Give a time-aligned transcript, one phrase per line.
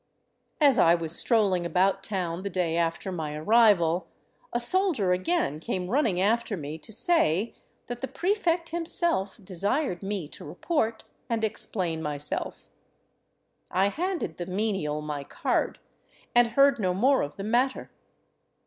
[0.59, 4.07] As I was strolling about town the day after my arrival,
[4.51, 7.53] a soldier 360 OVERLAND TOWARD CUZCO again came running after me to say
[7.85, 12.65] that the prefect himself desired me to report and explain myself.
[13.69, 15.77] I handed the menial my card,
[16.33, 17.91] and heard no more of the matter.